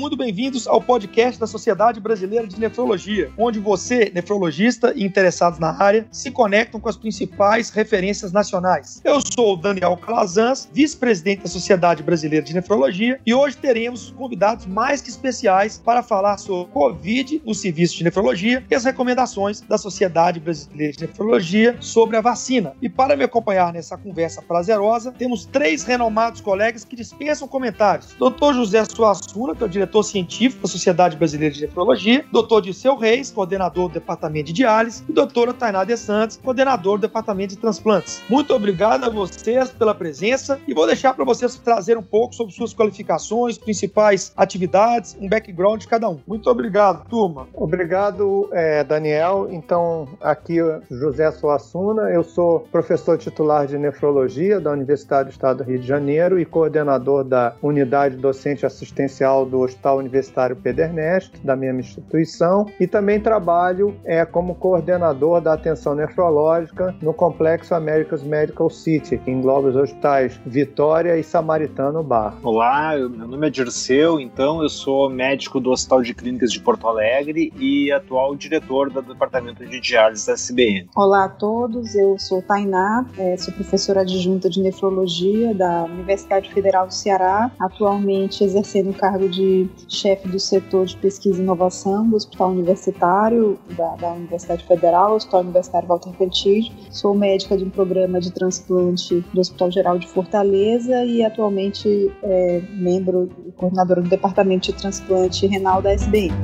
[0.00, 5.78] Muito bem-vindos ao podcast da Sociedade Brasileira de Nefrologia, onde você, nefrologista e interessados na
[5.78, 9.02] área, se conectam com as principais referências nacionais.
[9.04, 14.64] Eu sou o Daniel Calazans, vice-presidente da Sociedade Brasileira de Nefrologia, e hoje teremos convidados
[14.64, 19.76] mais que especiais para falar sobre Covid no serviço de nefrologia e as recomendações da
[19.76, 22.72] Sociedade Brasileira de Nefrologia sobre a vacina.
[22.80, 28.14] E para me acompanhar nessa conversa prazerosa, temos três renomados colegas que dispensam comentários.
[28.18, 28.54] Dr.
[28.54, 33.30] José Suassuna, que é o diretor científico da Sociedade Brasileira de Nefrologia, doutor Disseu Reis,
[33.30, 38.22] coordenador do Departamento de Diálise, e doutora Tainá de Santos, coordenador do Departamento de Transplantes.
[38.30, 42.54] Muito obrigado a vocês pela presença e vou deixar para vocês trazer um pouco sobre
[42.54, 46.20] suas qualificações, principais atividades, um background de cada um.
[46.26, 47.48] Muito obrigado, turma.
[47.52, 49.48] Obrigado, é, Daniel.
[49.50, 50.58] Então, aqui
[50.90, 55.86] José Suassuna, eu sou professor titular de nefrologia da Universidade do Estado do Rio de
[55.86, 62.86] Janeiro e coordenador da unidade docente assistencial do Hospital Universitário Pedernest, da mesma instituição, e
[62.86, 69.68] também trabalho é, como coordenador da atenção nefrológica no Complexo America's Medical City, que engloba
[69.68, 72.36] os hospitais Vitória e Samaritano Bar.
[72.42, 76.86] Olá, meu nome é Dirceu, então eu sou médico do Hospital de Clínicas de Porto
[76.86, 80.88] Alegre e atual diretor do Departamento de Diálise da CBN.
[80.94, 86.86] Olá a todos, eu sou Tainá, é, sou professora adjunta de nefrologia da Universidade Federal
[86.86, 92.16] do Ceará, atualmente exercendo o cargo de chefe do setor de pesquisa e inovação do
[92.16, 96.72] Hospital Universitário da, da Universidade Federal, Hospital Universitário Walter Petit.
[96.90, 102.62] Sou médica de um programa de transplante do Hospital Geral de Fortaleza e atualmente é,
[102.72, 106.34] membro e coordenadora do Departamento de Transplante Renal da SBN.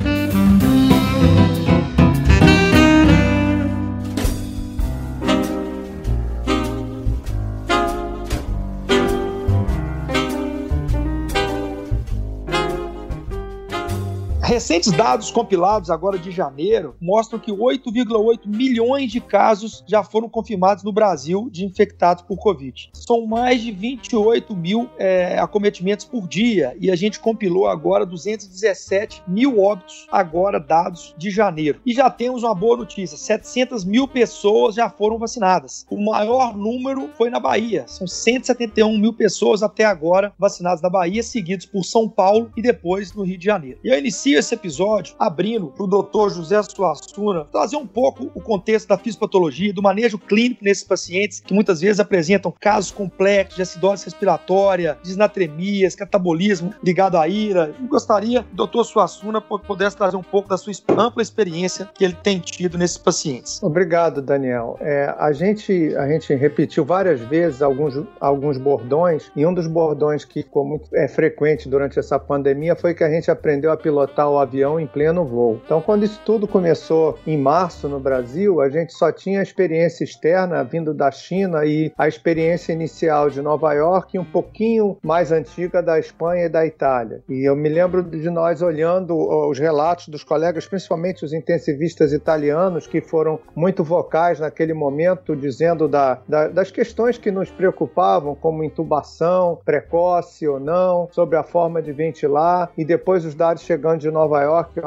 [14.57, 20.83] Recentes dados compilados agora de janeiro mostram que 8,8 milhões de casos já foram confirmados
[20.83, 22.89] no Brasil de infectados por Covid.
[22.91, 29.21] São mais de 28 mil é, acometimentos por dia e a gente compilou agora 217
[29.27, 31.79] mil óbitos agora dados de janeiro.
[31.85, 35.85] E já temos uma boa notícia: 700 mil pessoas já foram vacinadas.
[35.87, 37.85] O maior número foi na Bahia.
[37.85, 43.13] São 171 mil pessoas até agora vacinadas na Bahia, seguidos por São Paulo e depois
[43.13, 43.79] no Rio de Janeiro.
[43.83, 48.41] E eu inicio esse episódio abrindo para o doutor José Suassuna trazer um pouco o
[48.41, 53.61] contexto da fisiopatologia, do manejo clínico nesses pacientes que muitas vezes apresentam casos complexos de
[53.61, 57.75] acidose respiratória, disnatremias, catabolismo ligado à ira.
[57.79, 62.05] Eu gostaria que o doutor Suassuna pudesse trazer um pouco da sua ampla experiência que
[62.05, 63.61] ele tem tido nesses pacientes.
[63.61, 64.77] Obrigado, Daniel.
[64.79, 70.23] É, a, gente, a gente repetiu várias vezes alguns, alguns bordões, e um dos bordões
[70.23, 74.29] que ficou muito é, frequente durante essa pandemia foi que a gente aprendeu a pilotar
[74.29, 75.59] o avião em pleno voo.
[75.65, 80.03] Então, quando isso tudo começou em março no Brasil, a gente só tinha a experiência
[80.03, 85.31] externa vindo da China e a experiência inicial de Nova York e um pouquinho mais
[85.31, 87.21] antiga da Espanha e da Itália.
[87.29, 89.15] E eu me lembro de nós olhando
[89.49, 95.87] os relatos dos colegas, principalmente os intensivistas italianos, que foram muito vocais naquele momento, dizendo
[95.87, 101.81] da, da, das questões que nos preocupavam, como intubação precoce ou não, sobre a forma
[101.81, 104.81] de ventilar, e depois os dados chegando de Nova Nova York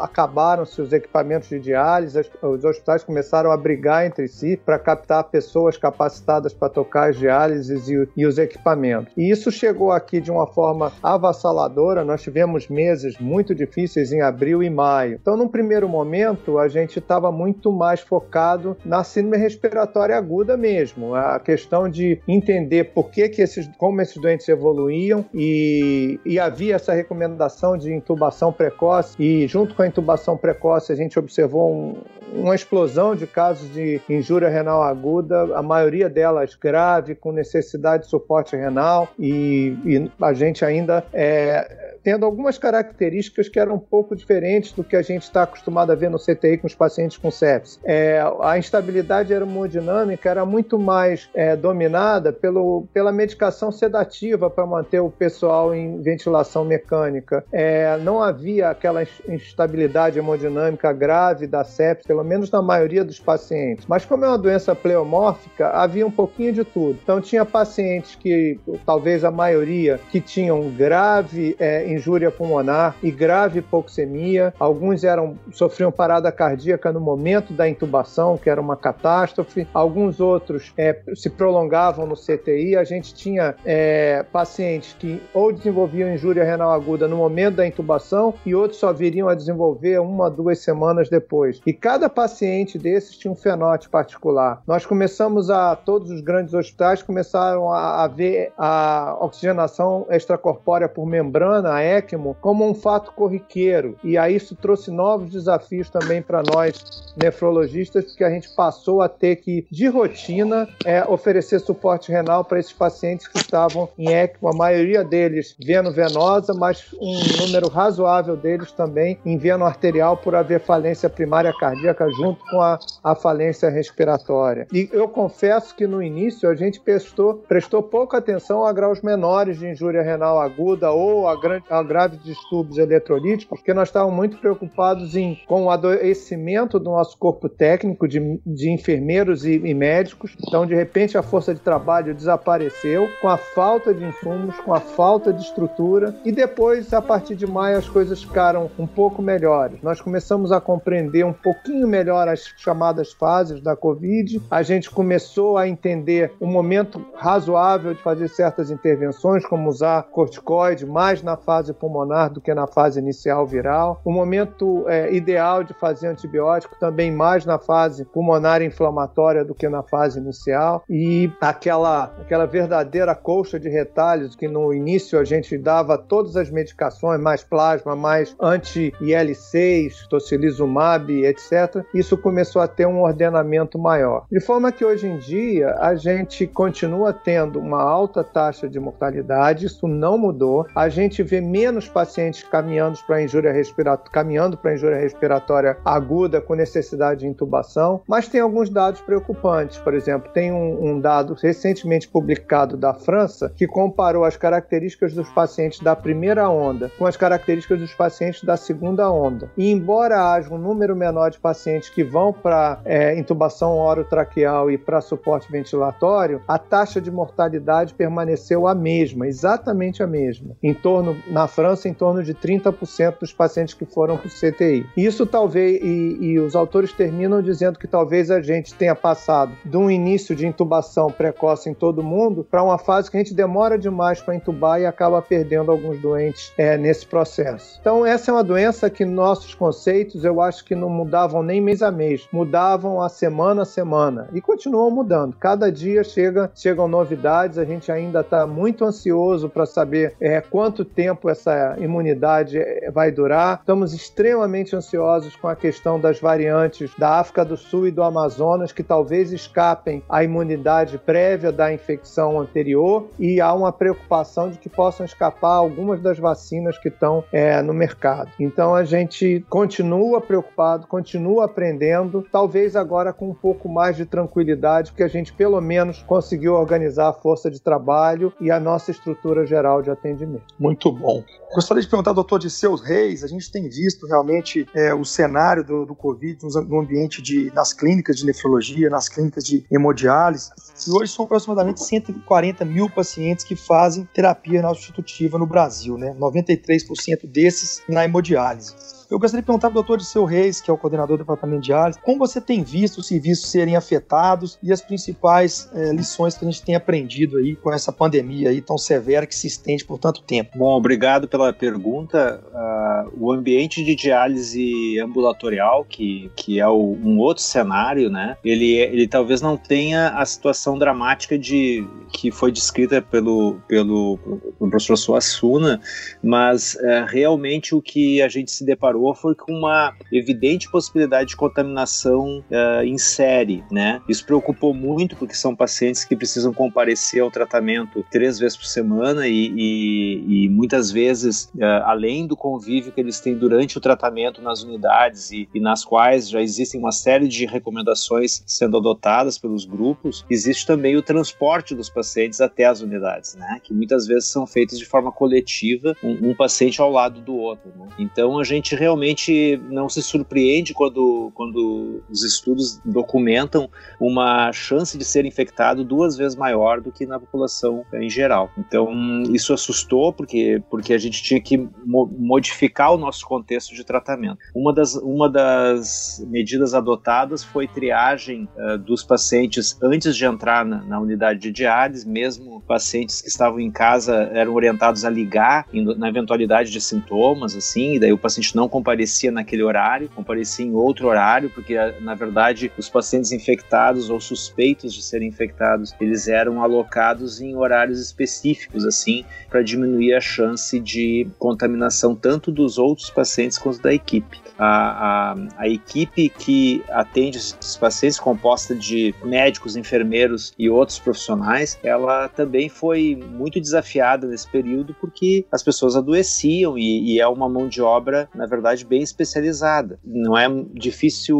[0.00, 5.76] acabaram-se os equipamentos de diálise, os hospitais começaram a brigar entre si para captar pessoas
[5.76, 9.12] capacitadas para tocar as diálises e, e, os equipamentos.
[9.16, 12.04] E isso chegou aqui de uma forma avassaladora.
[12.04, 15.18] Nós tivemos meses muito difíceis em abril e maio.
[15.20, 21.14] Então, num primeiro momento, a gente estava muito mais focado na síndrome respiratória aguda mesmo,
[21.14, 26.76] a questão de entender por que, que esses, como esses doentes evoluíam e, e havia
[26.76, 31.72] essa recomendação de intubação precoce precoce e junto com a intubação precoce a gente observou
[31.72, 31.96] um,
[32.32, 38.10] uma explosão de casos de injúria renal aguda, a maioria delas grave, com necessidade de
[38.10, 44.14] suporte renal e, e a gente ainda é, tendo algumas características que eram um pouco
[44.14, 47.30] diferentes do que a gente está acostumado a ver no CTI com os pacientes com
[47.30, 47.80] sepsis.
[47.82, 55.00] É, a instabilidade hemodinâmica era muito mais é, dominada pelo, pela medicação sedativa para manter
[55.00, 57.42] o pessoal em ventilação mecânica.
[57.50, 63.86] É, não havia aquela instabilidade hemodinâmica grave da sepsis, pelo menos na maioria dos pacientes.
[63.88, 66.98] Mas como é uma doença pleomórfica, havia um pouquinho de tudo.
[67.02, 73.60] Então tinha pacientes que, talvez a maioria, que tinham grave é, injúria pulmonar e grave
[73.60, 74.54] hipoxemia.
[74.58, 79.66] Alguns eram sofriam parada cardíaca no momento da intubação, que era uma catástrofe.
[79.72, 82.76] Alguns outros é, se prolongavam no CTI.
[82.76, 88.34] A gente tinha é, pacientes que ou desenvolviam injúria renal aguda no momento da intubação
[88.44, 91.60] e outros só viriam a desenvolver uma, duas semanas depois.
[91.66, 94.62] E cada paciente desses tinha um fenótipo particular.
[94.66, 101.06] Nós começamos a, todos os grandes hospitais começaram a, a ver a oxigenação extracorpórea por
[101.06, 103.96] membrana, a ECMO, como um fato corriqueiro.
[104.02, 109.08] E aí isso trouxe novos desafios também para nós nefrologistas, porque a gente passou a
[109.08, 114.48] ter que, de rotina, é, oferecer suporte renal para esses pacientes que estavam em ECMO,
[114.48, 120.34] a maioria deles veno venosa, mas um número razoável deles também em veno arterial por
[120.34, 124.66] haver falência primária cardíaca junto com a, a falência respiratória.
[124.72, 129.58] E eu confesso que no início a gente prestou, prestou pouca atenção a graus menores
[129.58, 134.38] de injúria renal aguda ou a, grande, a graves distúrbios eletrolíticos, porque nós estávamos muito
[134.38, 140.36] preocupados em, com o adoecimento do nosso corpo técnico, de, de enfermeiros e, e médicos.
[140.46, 144.80] Então, de repente, a força de trabalho desapareceu com a falta de insumos, com a
[144.80, 149.82] falta de estrutura, e depois, a partir de maio, as coisas ficaram um pouco melhores.
[149.82, 155.56] Nós começamos a compreender um pouquinho melhor as chamadas fases da Covid, a gente começou
[155.56, 161.63] a entender o momento razoável de fazer certas intervenções, como usar corticoide mais na fase
[161.72, 167.10] pulmonar do que na fase inicial viral, o momento é, ideal de fazer antibiótico também
[167.10, 173.58] mais na fase pulmonar inflamatória do que na fase inicial, e aquela, aquela verdadeira colcha
[173.58, 180.08] de retalhos que no início a gente dava todas as medicações, mais plasma, mais anti-IL6,
[180.08, 181.84] tocilizumab, etc.
[181.94, 184.26] Isso começou a ter um ordenamento maior.
[184.30, 189.66] De forma que hoje em dia a gente continua tendo uma alta taxa de mortalidade,
[189.66, 190.66] isso não mudou.
[190.74, 196.54] A gente vê menos pacientes caminhando para injúria respiratória, caminhando para injúria respiratória aguda com
[196.54, 199.78] necessidade de intubação, mas tem alguns dados preocupantes.
[199.78, 205.28] Por exemplo, tem um, um dado recentemente publicado da França que comparou as características dos
[205.30, 209.50] pacientes da primeira onda com as características dos pacientes da segunda onda.
[209.56, 214.78] E embora haja um número menor de pacientes que vão para é, intubação orotraqueal e
[214.78, 220.56] para suporte ventilatório, a taxa de mortalidade permaneceu a mesma, exatamente a mesma.
[220.62, 224.86] Em torno, na França, em torno de 30% dos pacientes que foram para o CTI.
[224.96, 229.76] Isso talvez, e, e os autores terminam dizendo que talvez a gente tenha passado de
[229.76, 233.76] um início de intubação precoce em todo mundo para uma fase que a gente demora
[233.76, 237.78] demais para intubar e acaba perdendo alguns doentes é, nesse processo.
[237.80, 241.82] Então, essa é uma doença que nossos conceitos eu acho que não mudavam nem mês
[241.82, 245.34] a mês, mudavam a semana a semana e continuam mudando.
[245.40, 250.84] Cada dia chega, chegam novidades, a gente ainda está muito ansioso para saber é, quanto
[250.84, 253.58] tempo essa imunidade é, vai durar.
[253.60, 258.72] Estamos extremamente ansiosos com a questão das variantes da África do Sul e do Amazonas,
[258.72, 264.68] que talvez escapem a imunidade prévia da infecção anterior, e há uma preocupação de que
[264.68, 268.30] possam escapar algumas das vacinas que estão é, no mercado.
[268.38, 274.90] Então a gente continua preocupado, continua aprendendo, talvez agora com um pouco mais de tranquilidade,
[274.90, 279.46] porque a gente pelo menos conseguiu organizar a força de trabalho e a nossa estrutura
[279.46, 280.54] geral de atendimento.
[280.58, 281.13] Muito bom.
[281.54, 285.62] Gostaria de perguntar doutor de seus reis, a gente tem visto realmente é, o cenário
[285.62, 290.50] do, do Covid no ambiente de, nas clínicas de nefrologia, nas clínicas de hemodiálise,
[290.86, 296.14] e hoje são aproximadamente 140 mil pacientes que fazem terapia renal substitutiva no Brasil, né?
[296.18, 298.74] 93% desses na hemodiálise.
[299.10, 301.60] Eu gostaria de perguntar para o doutor Disseu Reis, que é o coordenador do departamento
[301.60, 306.36] de diálise, como você tem visto os serviços serem afetados e as principais é, lições
[306.36, 309.84] que a gente tem aprendido aí com essa pandemia aí tão severa que se estende
[309.84, 310.58] por tanto tempo.
[310.58, 312.42] Bom, obrigado pela pergunta.
[312.52, 318.36] Uh, o ambiente de diálise ambulatorial, que, que é o, um outro cenário, né?
[318.44, 324.70] Ele, ele talvez não tenha a situação dramática de que foi descrita pelo, pelo, pelo
[324.70, 325.80] professor Suassuna,
[326.22, 331.30] mas uh, realmente o que a gente se deparou deparou foi com uma evidente possibilidade
[331.30, 334.00] de contaminação uh, em série, né?
[334.08, 339.26] Isso preocupou muito porque são pacientes que precisam comparecer ao tratamento três vezes por semana
[339.26, 344.40] e, e, e muitas vezes, uh, além do convívio que eles têm durante o tratamento
[344.40, 349.64] nas unidades e, e, nas quais já existem uma série de recomendações sendo adotadas pelos
[349.64, 353.60] grupos, existe também o transporte dos pacientes até as unidades, né?
[353.62, 357.72] Que muitas vezes são feitos de forma coletiva, um, um paciente ao lado do outro.
[357.76, 357.88] Né?
[357.98, 365.04] Então a gente realmente não se surpreende quando, quando os estudos documentam uma chance de
[365.04, 368.50] ser infectado duas vezes maior do que na população em geral.
[368.58, 373.84] Então, isso assustou porque, porque a gente tinha que mo modificar o nosso contexto de
[373.84, 374.38] tratamento.
[374.54, 380.82] Uma das, uma das medidas adotadas foi triagem uh, dos pacientes antes de entrar na,
[380.82, 386.08] na, unidade de diálise, mesmo pacientes que estavam em casa eram orientados a ligar na
[386.08, 391.06] eventualidade de sintomas, assim, e daí o paciente não comparecia naquele horário, comparecia em outro
[391.06, 397.40] horário, porque na verdade os pacientes infectados ou suspeitos de serem infectados, eles eram alocados
[397.40, 403.80] em horários específicos, assim, para diminuir a chance de contaminação tanto dos outros pacientes quanto
[403.80, 404.42] da equipe.
[404.58, 411.78] A, a, a equipe que atende esses pacientes, composta de médicos, enfermeiros e outros profissionais,
[411.84, 417.48] ela também foi muito desafiada nesse período porque as pessoas adoeciam e, e é uma
[417.48, 419.98] mão de obra, na verdade, bem especializada.
[420.04, 421.38] Não é difícil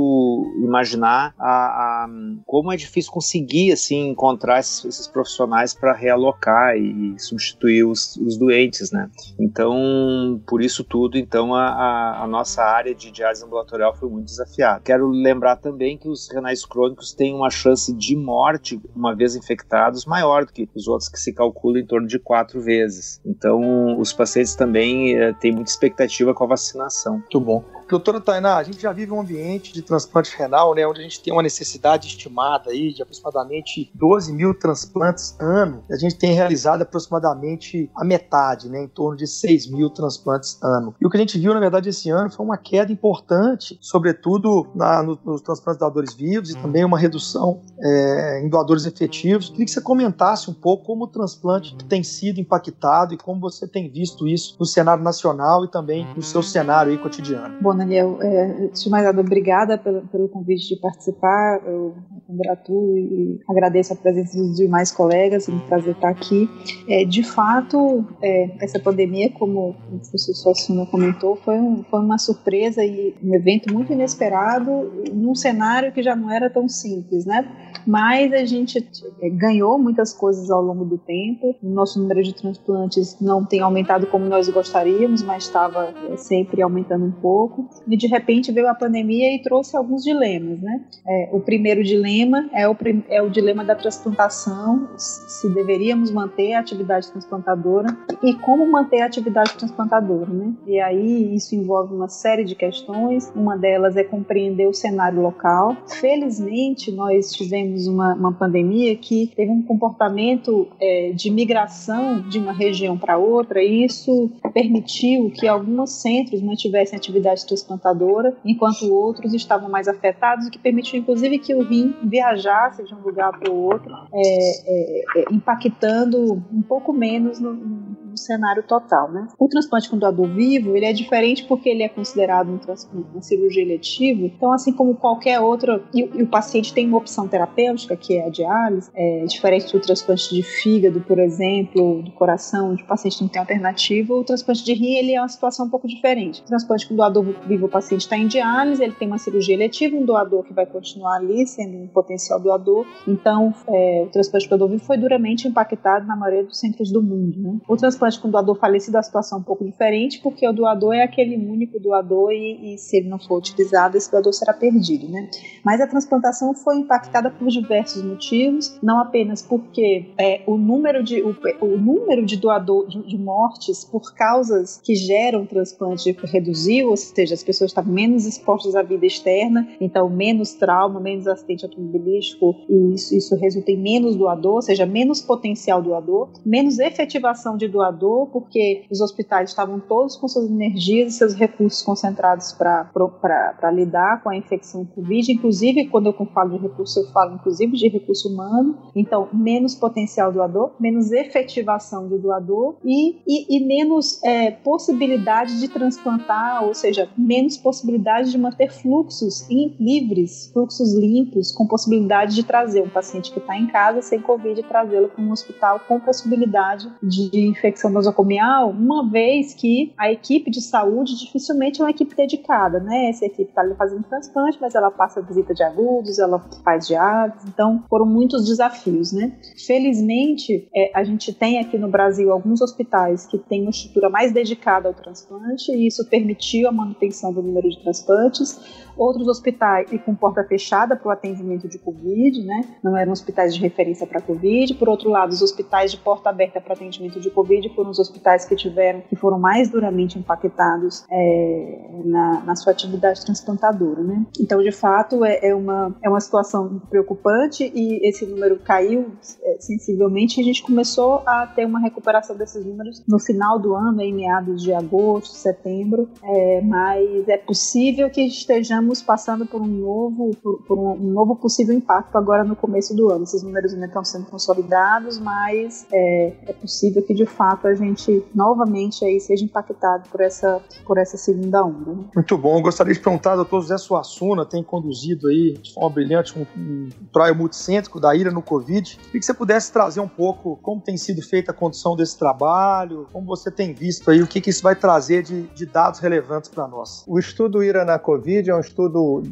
[0.62, 2.08] imaginar a, a,
[2.46, 8.36] como é difícil conseguir assim encontrar esses, esses profissionais para realocar e, substituir os, os,
[8.36, 9.10] doentes, né?
[9.38, 14.82] Então, por isso tudo, então a, a nossa área de diálise ambulatorial foi muito desafiado.
[14.82, 20.04] Quero lembrar também que os renais crônicos têm uma chance de morte, uma vez infectados,
[20.04, 23.20] maior do que os outros que se calcula em torno de quatro vezes.
[23.24, 27.13] Então, os pacientes também eh, têm muita expectativa com a vacinação.
[27.14, 27.64] Muito bom.
[27.88, 31.20] Doutora Tainá, a gente já vive um ambiente de transplante renal, né, onde a gente
[31.20, 35.82] tem uma necessidade estimada aí de aproximadamente 12 mil transplantes ano.
[35.90, 40.94] A gente tem realizado aproximadamente a metade, né, em torno de 6 mil transplantes ano.
[41.00, 44.66] E o que a gente viu, na verdade, esse ano foi uma queda importante, sobretudo
[44.74, 49.50] na, no, nos transplantes de doadores vivos e também uma redução é, em doadores efetivos.
[49.50, 53.66] Queria que você comentasse um pouco como o transplante tem sido impactado e como você
[53.66, 57.56] tem visto isso no cenário nacional e também no seu cenário aí cotidiano.
[57.60, 61.60] Bom, Daniel, é, mais nada, obrigada pelo, pelo convite de participar.
[61.64, 61.94] Eu
[62.26, 65.48] congratulo e agradeço a presença dos demais colegas.
[65.48, 66.48] É um prazer estar aqui.
[66.88, 72.18] É, de fato, é, essa pandemia, como o professor Suassuna comentou, foi, um, foi uma
[72.18, 74.70] surpresa e um evento muito inesperado
[75.12, 77.46] num cenário que já não era tão simples, né?
[77.86, 78.78] Mas a gente
[79.20, 81.54] é, ganhou muitas coisas ao longo do tempo.
[81.62, 86.62] O nosso número de transplantes não tem aumentado como nós gostaríamos, mas estava é, sempre
[86.62, 87.68] aumentando um pouco.
[87.86, 90.84] E de repente veio a pandemia e trouxe alguns dilemas, né?
[91.06, 92.13] É, o primeiro dilema
[92.52, 92.76] é o,
[93.08, 97.88] é o dilema da transplantação, se deveríamos manter a atividade transplantadora
[98.22, 100.52] e como manter a atividade transplantadora, né?
[100.66, 103.32] E aí isso envolve uma série de questões.
[103.34, 105.76] Uma delas é compreender o cenário local.
[105.86, 112.52] Felizmente nós tivemos uma, uma pandemia que teve um comportamento é, de migração de uma
[112.52, 119.68] região para outra e isso permitiu que alguns centros mantivessem atividade transplantadora, enquanto outros estavam
[119.68, 123.56] mais afetados, o que permitiu inclusive que o rim viajasse de um lugar para o
[123.56, 129.10] outro, é, é, é, impactando um pouco menos no, no, cenário total.
[129.10, 129.28] Né?
[129.38, 133.22] O transplante com doador vivo ele é diferente porque ele é considerado um transplante, uma
[133.22, 137.96] cirurgia eletiva, então assim como qualquer outra, e, e, o paciente tem uma opção terapêutica
[137.96, 142.82] que é a diálise, é, diferente do transplante de fígado, por exemplo, do coração, onde
[142.82, 145.86] o paciente não tem alternativa, o transplante de rim ele é uma situação um pouco
[145.86, 146.42] diferente.
[146.42, 149.96] O transplante com doador vivo, o paciente está em diálise, ele tem uma cirurgia eletiva,
[149.96, 152.86] um doador que vai continuar ali sendo um potencial doador.
[153.06, 157.02] Então, é, o transplante com doador vivo foi duramente impactado na maioria dos centros do
[157.02, 157.38] mundo.
[157.38, 157.58] Né?
[157.68, 161.02] O transplante com doador falecido é a situação um pouco diferente, porque o doador é
[161.02, 165.08] aquele único doador e, e se ele não for utilizado, esse doador será perdido.
[165.08, 165.28] Né?
[165.64, 171.22] Mas a transplantação foi impactada por diversos motivos, não apenas porque é, o número de
[171.22, 176.96] o, o número de doador de, de mortes por causas que geram transplante reduziu, ou
[176.96, 182.54] seja, as pessoas estavam menos expostas à vida externa, então menos trauma, menos acidente automobilístico,
[182.68, 187.68] e isso, isso resulta em menos doador, ou seja, menos potencial doador, menos efetivação de
[187.68, 187.93] doador,
[188.32, 194.30] porque os hospitais estavam todos com suas energias e seus recursos concentrados para lidar com
[194.30, 198.78] a infecção Covid, inclusive quando eu falo de recurso, eu falo inclusive de recurso humano,
[198.94, 205.68] então menos potencial doador, menos efetivação de doador e, e, e menos é, possibilidade de
[205.68, 212.82] transplantar, ou seja, menos possibilidade de manter fluxos livres, fluxos limpos, com possibilidade de trazer
[212.82, 216.90] um paciente que está em casa sem Covid e trazê-lo para um hospital com possibilidade
[217.02, 222.14] de infecção infecção nosocomial, uma vez que a equipe de saúde dificilmente é uma equipe
[222.14, 223.10] dedicada, né?
[223.10, 227.46] Essa equipe está ali fazendo transplante, mas ela passa visita de agudos, ela faz diálise,
[227.48, 229.36] então foram muitos desafios, né?
[229.66, 234.32] Felizmente, é, a gente tem aqui no Brasil alguns hospitais que têm uma estrutura mais
[234.32, 239.98] dedicada ao transplante e isso permitiu a manutenção do número de transplantes outros hospitais e
[239.98, 242.64] com porta fechada para o atendimento de Covid, né?
[242.82, 244.74] Não eram hospitais de referência para Covid.
[244.74, 248.44] Por outro lado, os hospitais de porta aberta para atendimento de Covid foram os hospitais
[248.44, 254.24] que tiveram, que foram mais duramente impactados é, na, na, sua atividade transplantadora, né?
[254.40, 259.56] Então, de fato, é, é, uma, é uma situação preocupante e esse número caiu é,
[259.60, 260.40] sensivelmente.
[260.40, 264.62] A gente começou a ter uma recuperação desses números no final do ano, em meados
[264.62, 270.62] de agosto, setembro, é, mas é possível que estejamos estamos passando por um novo, por,
[270.62, 273.24] por um, um, novo possível impacto agora no começo do ano.
[273.24, 278.24] Esses números ainda estão sendo consolidados, mas é, é possível que de fato a gente
[278.34, 281.92] novamente aí seja impactado por essa, por essa segunda onda.
[281.92, 282.04] Né?
[282.14, 282.58] Muito bom.
[282.58, 286.88] Eu gostaria de perguntar, doutor José Suassuna, tem conduzido aí de forma brilhante um, um
[287.12, 288.96] trial multicêntrico da ira no Covid.
[288.96, 293.08] Queria que você pudesse trazer um pouco como tem sido feita a condução desse trabalho,
[293.12, 296.50] como você tem visto aí, o que, que isso vai trazer de, de dados relevantes
[296.50, 297.04] para nós.
[297.06, 298.73] O estudo IRA na Covid é um estudo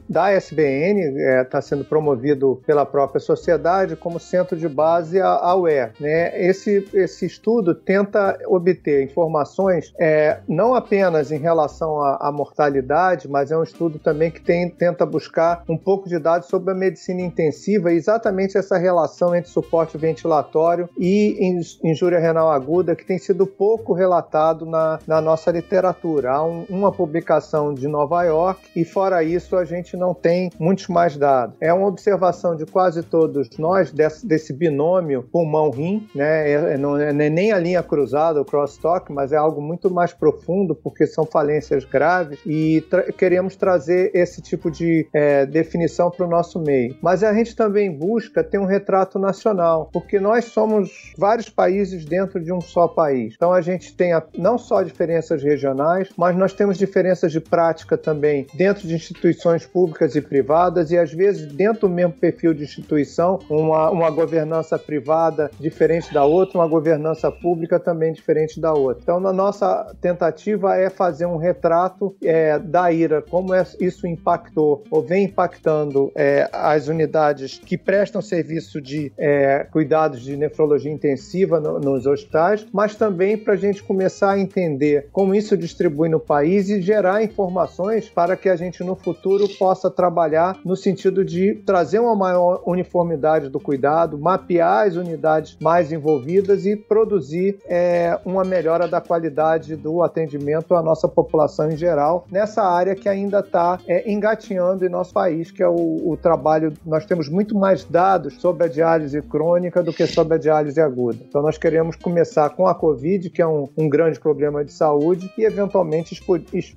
[0.08, 5.90] da SBN, está é, sendo promovido pela própria sociedade como centro de base à UE.
[6.00, 6.40] Né?
[6.40, 13.50] Esse, esse estudo tenta obter informações é, não apenas em relação à, à, mortalidade, mas
[13.50, 17.20] é um estudo também que tem, tenta buscar um pouco de dados sobre a medicina
[17.20, 21.38] intensiva e exatamente essa relação entre suporte ventilatório e
[21.82, 26.32] injúria renal aguda, que tem sido pouco relatado na, na nossa literatura.
[26.32, 30.88] Há um, uma publicação de Nova York e, fora isso a gente não tem muitos
[30.88, 31.56] mais dados.
[31.60, 36.50] É uma observação de quase todos nós desse, desse binômio pulmão-rim, né?
[36.50, 40.12] É, é não é nem a linha cruzada, o crosstalk, mas é algo muito mais
[40.12, 46.26] profundo porque são falências graves e tra queremos trazer esse tipo de é, definição para
[46.26, 46.96] o nosso meio.
[47.02, 52.40] Mas a gente também busca ter um retrato nacional, porque nós somos vários países dentro
[52.42, 53.34] de um só país.
[53.36, 57.96] Então a gente tem a, não só diferenças regionais, mas nós temos diferenças de prática
[57.96, 62.64] também dentro de instituições públicas e privadas e às vezes dentro do mesmo perfil de
[62.64, 69.02] instituição, uma, uma governança privada diferente da outra, uma governança pública também diferente da outra.
[69.02, 75.02] Então, nossa tentativa é fazer um retrato é, da IRA, como é, isso impactou ou
[75.02, 81.78] vem impactando é, as unidades que prestam serviço de é, cuidados de nefrologia intensiva no,
[81.78, 86.68] nos hospitais, mas também para a gente começar a entender como isso distribui no país
[86.68, 91.54] e gerar informações para que a gente no futuro futuro possa trabalhar no sentido de
[91.66, 98.42] trazer uma maior uniformidade do cuidado, mapear as unidades mais envolvidas e produzir é, uma
[98.44, 103.78] melhora da qualidade do atendimento à nossa população em geral, nessa área que ainda está
[103.86, 106.72] é, engatinhando em nosso país, que é o, o trabalho.
[106.84, 111.18] Nós temos muito mais dados sobre a diálise crônica do que sobre a diálise aguda.
[111.28, 115.30] Então, nós queremos começar com a Covid, que é um, um grande problema de saúde,
[115.36, 116.20] e eventualmente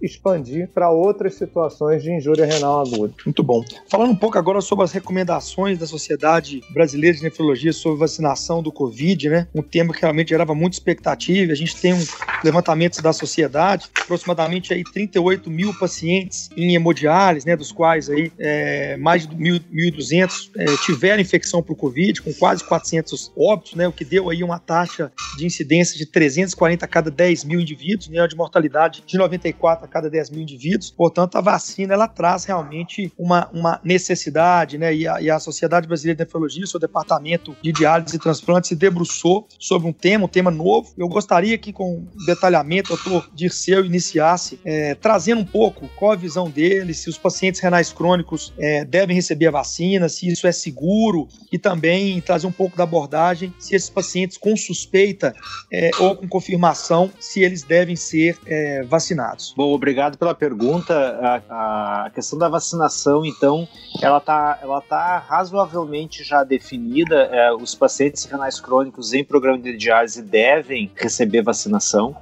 [0.01, 3.13] expandir para outras situações de injúria renal aguda.
[3.23, 3.63] Muito bom.
[3.87, 8.71] Falando um pouco agora sobre as recomendações da Sociedade Brasileira de Nefrologia sobre vacinação do
[8.71, 9.47] Covid, né?
[9.53, 11.51] Um tema que realmente gerava muita expectativa.
[11.51, 12.03] A gente tem um
[12.43, 17.55] levantamento da sociedade, aproximadamente aí 38 mil pacientes em hemodiálise, né?
[17.55, 23.31] Dos quais aí é, mais de 1.200 é, tiveram infecção por Covid, com quase 400
[23.37, 23.87] óbitos, né?
[23.87, 28.07] O que deu aí uma taxa de incidência de 340 a cada 10 mil indivíduos,
[28.09, 28.25] né?
[28.27, 30.89] De mortalidade de 94 a cada 10 mil indivíduos.
[30.89, 34.95] Portanto, a vacina ela traz realmente uma, uma necessidade, né?
[34.95, 38.75] E a, e a Sociedade Brasileira de Nefrologia, seu departamento de diálise e transplante, se
[38.75, 40.93] debruçou sobre um tema, um tema novo.
[40.97, 46.15] Eu gostaria que, com detalhamento, o doutor Dirceu iniciasse é, trazendo um pouco qual a
[46.15, 50.51] visão dele, se os pacientes renais crônicos é, devem receber a vacina, se isso é
[50.51, 55.33] seguro, e também trazer um pouco da abordagem se esses pacientes com suspeita
[55.71, 59.53] é, ou com confirmação, se eles devem ser é, vacinados.
[59.55, 60.93] Bom, obrigado pela pergunta.
[60.93, 63.67] A, a a questão da vacinação, então,
[64.01, 67.15] ela está ela tá razoavelmente já definida.
[67.31, 72.15] É, os pacientes renais crônicos em programa de diálise devem receber vacinação.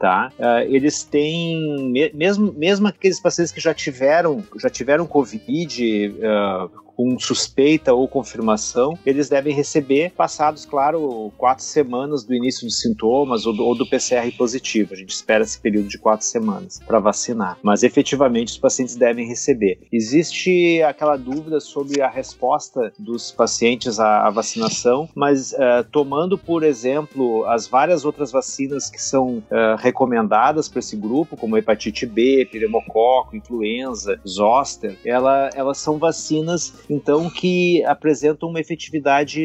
[0.00, 0.32] Tá?
[0.38, 7.18] Uh, eles têm, mesmo, mesmo aqueles pacientes que já tiveram, já tiveram Covid, uh, com
[7.18, 13.54] suspeita ou confirmação, eles devem receber passados, claro, quatro semanas do início dos sintomas ou
[13.54, 14.92] do, ou do PCR positivo.
[14.92, 19.26] A gente espera esse período de quatro semanas para vacinar, mas efetivamente os pacientes devem
[19.26, 19.78] receber.
[19.90, 26.62] Existe aquela dúvida sobre a resposta dos pacientes à, à vacinação, mas uh, tomando por
[26.62, 32.46] exemplo as várias outras vacinas que são uh, recomendadas para esse grupo, como hepatite B,
[32.52, 39.40] pneumococo, influenza, zoster, ela, elas são vacinas então que apresentam uma efetividade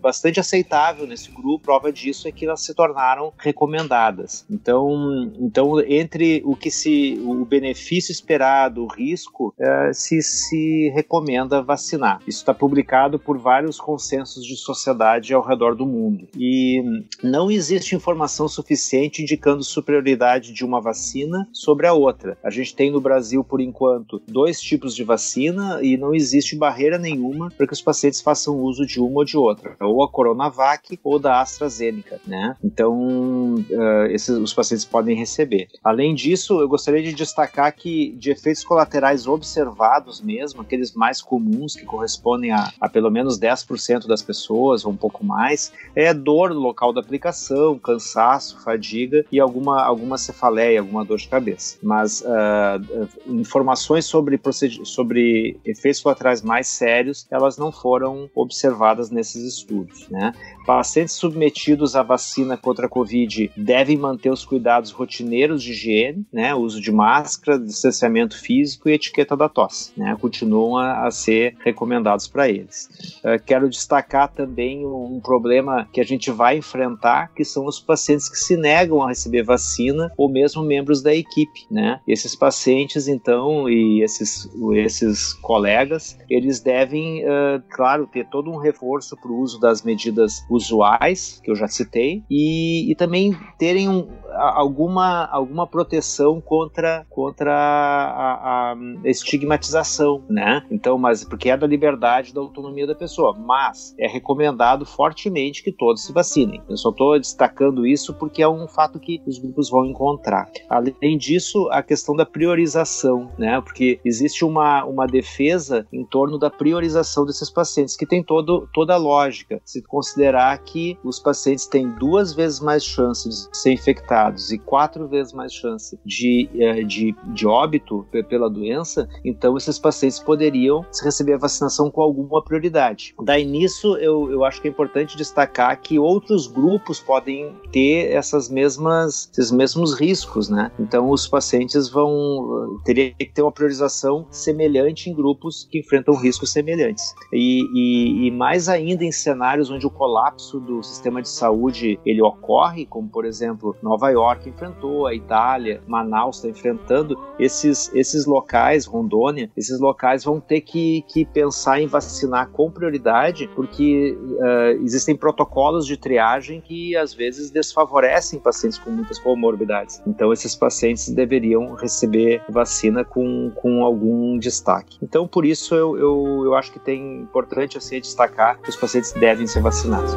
[0.00, 1.64] bastante aceitável nesse grupo.
[1.64, 4.44] Prova disso é que elas se tornaram recomendadas.
[4.50, 11.62] Então, então entre o que se o benefício esperado, o risco, é, se se recomenda
[11.62, 12.20] vacinar.
[12.26, 16.28] Isso está publicado por vários consensos de sociedade ao redor do mundo.
[16.36, 16.82] E
[17.22, 22.38] não existe informação suficiente indicando superioridade de uma vacina sobre a outra.
[22.42, 26.14] A gente tem no Brasil, por enquanto, dois tipos de vacina e não
[26.50, 30.02] existe barreira nenhuma para que os pacientes façam uso de uma ou de outra, ou
[30.02, 32.56] a Coronavac ou da AstraZeneca, né?
[32.62, 35.68] Então, uh, esses, os pacientes podem receber.
[35.82, 41.74] Além disso, eu gostaria de destacar que de efeitos colaterais observados mesmo, aqueles mais comuns
[41.74, 46.50] que correspondem a, a pelo menos 10% das pessoas ou um pouco mais, é dor
[46.50, 51.78] no local da aplicação, cansaço, fadiga e alguma, alguma cefaleia, alguma dor de cabeça.
[51.82, 54.40] Mas uh, informações sobre,
[54.84, 60.32] sobre efeitos colaterais mais sérios, elas não foram observadas nesses estudos, né?
[60.66, 66.54] Pacientes submetidos à vacina contra a Covid devem manter os cuidados rotineiros de higiene, né?
[66.54, 70.16] Uso de máscara, distanciamento físico e etiqueta da tosse, né?
[70.20, 72.88] Continuam a, a ser recomendados para eles.
[73.24, 77.80] Uh, quero destacar também um, um problema que a gente vai enfrentar, que são os
[77.80, 82.00] pacientes que se negam a receber vacina ou mesmo membros da equipe, né?
[82.06, 89.16] Esses pacientes, então, e esses, esses colegas, eles devem, uh, claro, ter todo um reforço
[89.16, 94.08] para o uso das medidas usuais, que eu já citei, e, e também terem um,
[94.34, 100.64] alguma, alguma proteção contra, contra a, a, estigmatização, né?
[100.70, 105.72] Então, mas porque é da liberdade, da autonomia da pessoa, mas é recomendado fortemente que
[105.72, 106.62] todos se vacinem.
[106.68, 110.50] Eu só estou destacando isso porque é um fato que os grupos vão encontrar.
[110.68, 113.60] Além disso, a questão da priorização, né?
[113.60, 118.94] Porque existe uma, uma defesa em torno da priorização desses pacientes, que tem todo, toda
[118.94, 119.60] a lógica.
[119.64, 124.19] Se considerar que os pacientes têm duas vezes mais chances de ser infectados
[124.50, 130.18] e quatro vezes mais chance de, eh, de, de óbito pela doença, então esses pacientes
[130.18, 133.14] poderiam receber a vacinação com alguma prioridade.
[133.22, 138.48] Daí nisso, eu, eu acho que é importante destacar que outros grupos podem ter essas
[138.48, 140.70] mesmas, esses mesmos riscos, né?
[140.78, 146.52] Então os pacientes vão teria que ter uma priorização semelhante em grupos que enfrentam riscos
[146.52, 147.14] semelhantes.
[147.32, 152.22] E, e, e mais ainda em cenários onde o colapso do sistema de saúde ele
[152.22, 158.86] ocorre, como por exemplo Nova York enfrentou, a Itália, Manaus está enfrentando, esses, esses locais,
[158.86, 165.16] Rondônia, esses locais vão ter que, que pensar em vacinar com prioridade, porque uh, existem
[165.16, 170.02] protocolos de triagem que às vezes desfavorecem pacientes com muitas comorbidades.
[170.06, 174.98] Então esses pacientes deveriam receber vacina com, com algum destaque.
[175.02, 179.12] Então por isso eu, eu, eu acho que tem importante assim destacar que os pacientes
[179.12, 180.14] devem ser vacinados.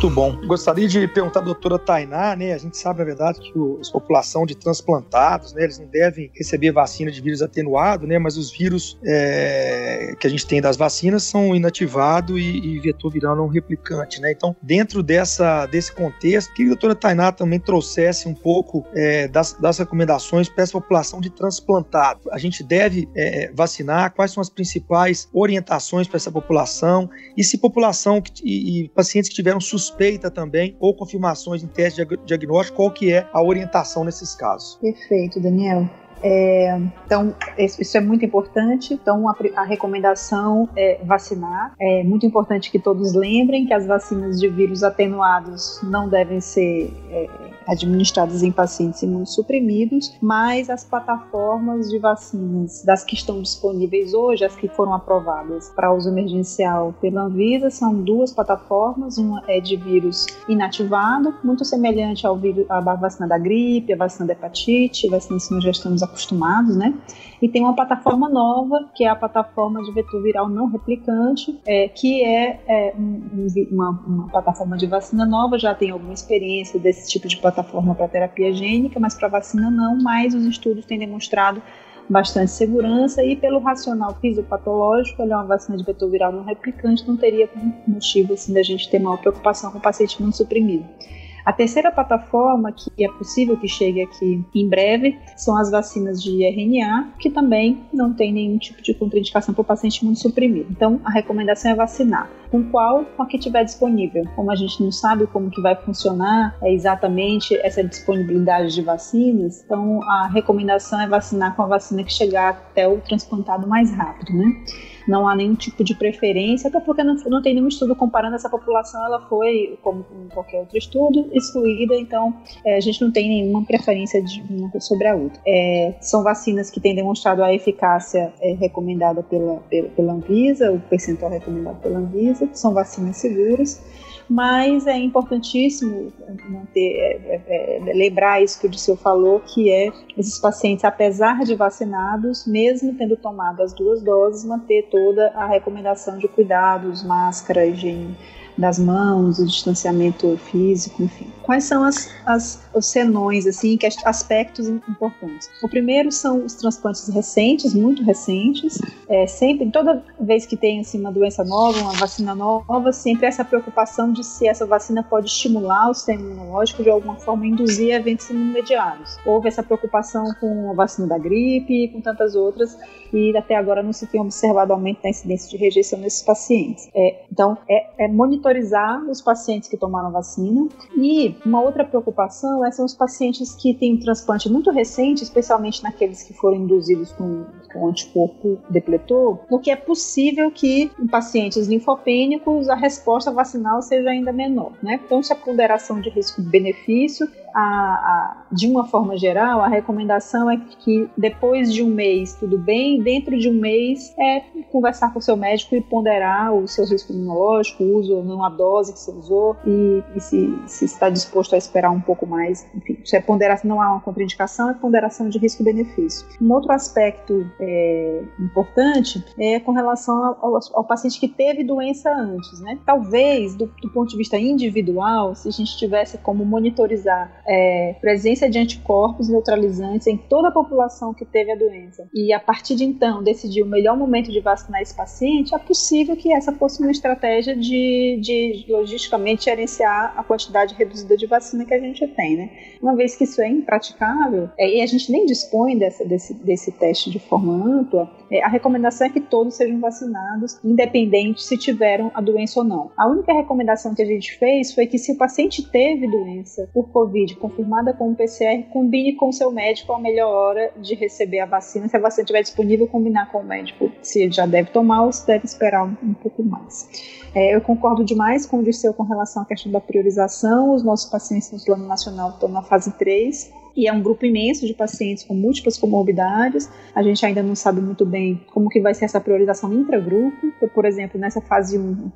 [0.00, 0.34] Muito bom.
[0.46, 2.54] Gostaria de perguntar à doutora Tainá, né?
[2.54, 5.64] A gente sabe, na verdade, que a população de transplantados, né?
[5.64, 8.18] Eles não devem receber vacina de vírus atenuado, né?
[8.18, 13.12] Mas os vírus é, que a gente tem das vacinas são inativado e, e vetor
[13.12, 14.32] viral não replicante, né?
[14.32, 19.52] Então, dentro dessa, desse contexto, que a doutora Tainá também trouxesse um pouco é, das,
[19.52, 22.20] das recomendações para essa população de transplantado.
[22.32, 24.14] A gente deve é, vacinar?
[24.14, 27.10] Quais são as principais orientações para essa população?
[27.36, 31.66] E se população que, e, e pacientes que tiveram suspeita suspeita também ou confirmações em
[31.66, 34.78] teste diagnóstico, qual que é a orientação nesses casos?
[34.80, 35.88] Perfeito, Daniel.
[36.22, 38.92] É, então, isso é muito importante.
[38.92, 41.74] Então, a, a, recomendação é vacinar.
[41.80, 46.92] É muito importante que todos lembrem que as vacinas de vírus atenuados não devem ser
[47.10, 47.26] é,
[47.66, 54.54] administradas em pacientes imunossuprimidos, mas as plataformas de vacinas, das que estão disponíveis hoje, as
[54.56, 59.18] que foram aprovadas para uso emergencial pela Anvisa, são duas plataformas.
[59.18, 64.26] Uma é de vírus inativado, muito semelhante ao vírus, à vacina da gripe, a vacina
[64.26, 66.94] da hepatite, vacinas que nós já estamos acostumados, né?
[67.40, 71.88] E tem uma plataforma nova, que é a plataforma de vetor viral não replicante, é,
[71.88, 77.08] que é, é um, uma, uma, plataforma de vacina nova, já tem alguma experiência desse
[77.08, 81.62] tipo de plataforma para terapia gênica, mas para vacina não, mas os estudos têm demonstrado
[82.08, 87.06] bastante segurança e pelo racional fisiopatológico, ele é uma vacina de vetor viral não replicante,
[87.06, 87.48] não teria
[87.86, 90.84] motivo assim da gente ter maior preocupação com o paciente imunossuprimido.
[90.84, 91.19] suprimido.
[91.44, 96.44] A terceira plataforma, que é possível que chegue aqui em breve, são as vacinas de
[96.44, 100.68] RNA, que também não tem nenhum tipo de contraindicação para o paciente imunossuprimido.
[100.70, 102.30] Então, a recomendação é vacinar.
[102.50, 103.04] Com qual?
[103.16, 104.24] Com a que tiver disponível.
[104.34, 109.62] Como a gente não sabe como que vai funcionar é exatamente essa disponibilidade de vacinas,
[109.64, 114.36] então a recomendação é vacinar com a vacina que chegar até o transplantado mais rápido,
[114.36, 114.64] né?
[115.10, 118.48] Não há nenhum tipo de preferência, até porque não, não tem nenhum estudo comparando essa
[118.48, 122.32] população, ela foi, como qualquer outro estudo, excluída, então
[122.64, 125.40] é, a gente não tem nenhuma preferência de uma sobre a outra.
[125.46, 130.78] É, são vacinas que têm demonstrado a eficácia é, recomendada pela, pela, pela Anvisa, o
[130.80, 133.82] percentual recomendado pela Anvisa, são vacinas seguras
[134.30, 136.12] mas é importantíssimo
[136.48, 141.40] manter, é, é, é, lembrar isso que o Disseu falou, que é esses pacientes, apesar
[141.40, 147.66] de vacinados, mesmo tendo tomado as duas doses, manter toda a recomendação de cuidados, máscara,
[147.66, 148.16] higiene
[148.60, 151.26] das mãos, o distanciamento físico, enfim.
[151.42, 155.50] Quais são as, as, os senões, assim, que aspectos importantes?
[155.62, 158.78] O primeiro são os transplantes recentes, muito recentes.
[159.08, 163.44] É, sempre, toda vez que tem assim, uma doença nova, uma vacina nova, sempre essa
[163.44, 168.30] preocupação de se essa vacina pode estimular o sistema imunológico de alguma forma, induzir eventos
[168.30, 169.18] imediatos.
[169.26, 172.76] Houve essa preocupação com a vacina da gripe com tantas outras,
[173.12, 176.88] e até agora não se tem observado aumento da incidência de rejeição nesses pacientes.
[176.94, 178.08] É, então, é, é
[178.50, 180.68] monitorizar os pacientes que tomaram vacina.
[180.96, 185.82] E uma outra preocupação é, são os pacientes que têm um transplante muito recente, especialmente
[185.82, 192.68] naqueles que foram induzidos com, com anticorpo depletor, porque é possível que em pacientes linfopênicos
[192.68, 194.72] a resposta vacinal seja ainda menor.
[194.82, 195.00] Né?
[195.04, 200.56] Então, se a ponderação de risco-benefício a, a, de uma forma geral, a recomendação é
[200.56, 205.22] que depois de um mês, tudo bem, dentro de um mês, é conversar com o
[205.22, 208.98] seu médico e ponderar o seu risco imunológico, o uso ou não a dose que
[208.98, 212.66] você usou e, e se, se, está disposto a esperar um pouco mais.
[212.74, 216.26] Enfim, se é ponderar, não há uma contraindicação, é ponderação de risco-benefício.
[216.40, 222.10] Um outro aspecto é, importante é com relação ao, ao, ao, paciente que teve doença
[222.10, 222.78] antes, né?
[222.86, 228.48] Talvez, do, do ponto de vista individual, se a gente tivesse como monitorizar é, presença
[228.48, 232.08] de anticorpos neutralizantes em toda a população que teve a doença.
[232.14, 236.16] E a partir de então decidir o melhor momento de vacinar esse paciente, é possível
[236.16, 241.74] que essa fosse uma estratégia de, de logisticamente gerenciar a quantidade reduzida de vacina que
[241.74, 242.50] a gente tem, né?
[242.82, 246.72] Uma vez que isso é impraticável, é, e a gente nem dispõe dessa, desse, desse
[246.72, 252.10] teste de forma ampla, é, a recomendação é que todos sejam vacinados, independente se tiveram
[252.14, 252.90] a doença ou não.
[252.96, 256.90] A única recomendação que a gente fez foi que se o paciente teve doença por
[256.90, 260.94] Covid Covid confirmada com um PCR, combine com o seu médico a melhor hora de
[260.94, 261.88] receber a vacina.
[261.88, 265.12] Se a vacina estiver disponível, combinar com o médico se ele já deve tomar ou
[265.12, 266.88] se deve esperar um, um pouco mais.
[267.34, 270.74] É, eu concordo demais com o Disseu com relação à questão da priorização.
[270.74, 274.66] Os nossos pacientes no plano nacional estão na fase 3 e é um grupo imenso
[274.66, 276.70] de pacientes com múltiplas comorbidades.
[276.94, 280.52] A gente ainda não sabe muito bem como que vai ser essa priorização intragrupo.
[280.74, 282.12] Por exemplo, nessa fase 1,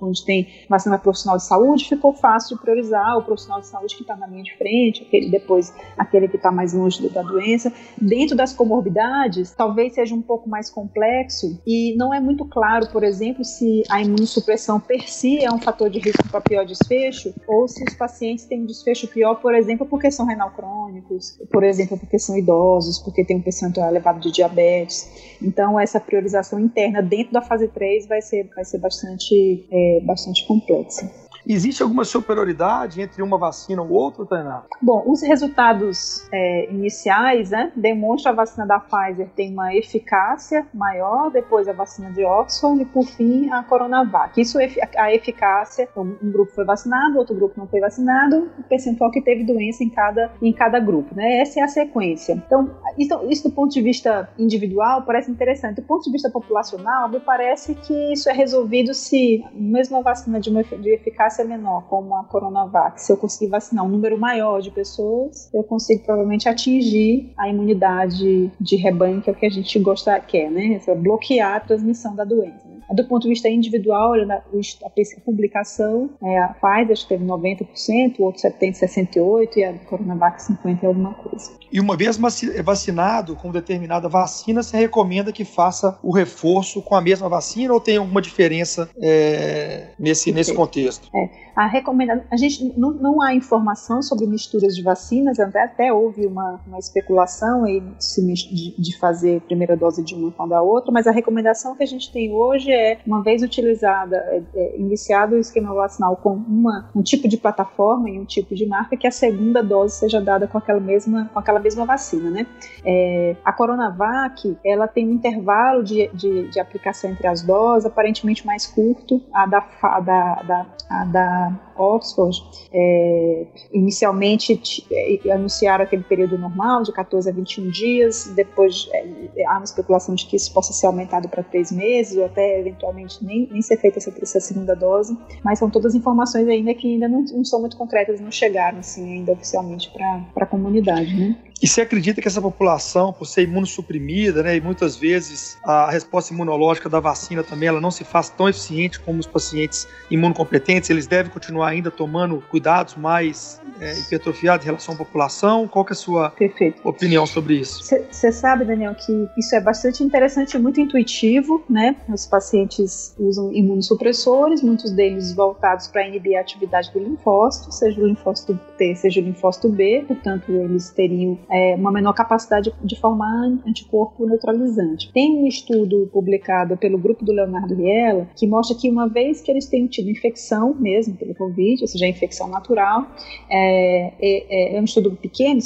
[0.00, 4.02] onde tem vacina profissional de saúde, ficou fácil de priorizar o profissional de saúde que
[4.02, 7.72] está na linha de frente, aquele depois aquele que está mais longe da doença.
[8.00, 13.04] Dentro das comorbidades, talvez seja um pouco mais complexo e não é muito claro, por
[13.04, 17.68] exemplo, se a imunossupressão per si é um fator de risco para pior desfecho ou
[17.68, 21.62] se os pacientes têm um desfecho pior, por exemplo, porque são renal crônico crônicos, por
[21.62, 25.36] exemplo, porque são idosos, porque tem um percentual elevado de diabetes.
[25.40, 30.46] Então, essa priorização interna dentro da fase 3 vai ser, vai ser bastante, é, bastante
[30.46, 31.10] complexa.
[31.46, 34.62] Existe alguma superioridade entre uma vacina ou outra, Tainá?
[34.80, 41.30] Bom, os resultados é, iniciais né, demonstram a vacina da Pfizer tem uma eficácia maior,
[41.30, 44.40] depois a vacina de Oxford e, por fim, a Coronavac.
[44.40, 49.20] Isso, a eficácia, um grupo foi vacinado, outro grupo não foi vacinado, o percentual que
[49.20, 51.14] teve doença em cada, em cada grupo.
[51.14, 51.40] Né?
[51.40, 52.32] Essa é a sequência.
[52.46, 55.76] Então, isso, isso do ponto de vista individual parece interessante.
[55.76, 60.40] Do ponto de vista populacional, me parece que isso é resolvido se mesmo a vacina
[60.40, 64.18] de, uma, de eficácia eficácia menor, como a Coronavac, se eu conseguir vacinar um número
[64.18, 69.46] maior de pessoas, eu consigo provavelmente atingir a imunidade de rebanho, que é o que
[69.46, 70.80] a gente gosta, quer, né?
[70.96, 72.63] Bloquear a transmissão da doença.
[72.92, 78.72] Do ponto de vista individual, a, publicação, é, a Pfizer teve 90%, o outro 70%,
[78.72, 81.52] 68% e a Coronavac 50% e alguma coisa.
[81.72, 82.18] E uma vez
[82.62, 87.80] vacinado com determinada vacina, você recomenda que faça o reforço com a mesma vacina ou
[87.80, 91.08] tem alguma diferença é, nesse, nesse contexto?
[91.14, 95.92] É, a recomendação, a gente não, não, há informação sobre misturas de vacinas, até, até
[95.92, 100.62] houve uma, uma especulação aí de, de fazer primeira dose de uma com a da
[100.62, 104.76] outra, mas a recomendação que a gente tem hoje é, uma vez utilizada, é, é,
[104.78, 108.96] iniciado o esquema vacinal com uma, um tipo de plataforma e um tipo de marca,
[108.96, 112.46] que a segunda dose seja dada com aquela mesma, com aquela mesma vacina, né?
[112.84, 118.44] É, a Coronavac, ela tem um intervalo de, de, de, aplicação entre as doses aparentemente
[118.46, 124.60] mais curto, a da, a da, da, a da Oxford, é, inicialmente
[124.90, 130.14] é, anunciaram aquele período normal, de 14 a 21 dias, depois é, há uma especulação
[130.14, 133.76] de que isso possa ser aumentado para três meses, ou até eventualmente nem, nem ser
[133.76, 137.60] feita essa, essa segunda dose, mas são todas informações ainda que ainda não, não são
[137.60, 141.36] muito concretas, não chegaram assim ainda oficialmente para a comunidade, né?
[141.62, 146.32] E você acredita que essa população, por ser imunossuprimida, né, e muitas vezes a resposta
[146.32, 151.06] imunológica da vacina também ela não se faz tão eficiente como os pacientes imunocompetentes, eles
[151.06, 155.68] devem continuar ainda tomando cuidados mais é, hipertrofiados em relação à população?
[155.68, 156.86] Qual que é a sua Perfeito.
[156.86, 157.82] opinião sobre isso?
[157.82, 161.96] Você sabe, Daniel, que isso é bastante interessante e muito intuitivo, né?
[162.08, 168.06] Os pacientes usam imunossupressores, muitos deles voltados para inibir a atividade do linfócito, seja o
[168.06, 173.46] linfócito T, seja o linfócito B, portanto, eles teriam é, uma menor capacidade de formar
[173.66, 175.10] anticorpo neutralizante.
[175.12, 179.50] Tem um estudo publicado pelo grupo do Leonardo Riela que mostra que uma vez que
[179.50, 183.06] eles tenham tido infecção mesmo pelo Covid, ou seja, infecção natural,
[183.50, 185.60] é, é, é um estudo pequeno,